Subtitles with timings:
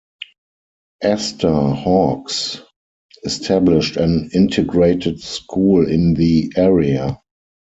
[1.03, 2.59] Esther Hawks
[3.23, 7.19] established an integrated school in the area.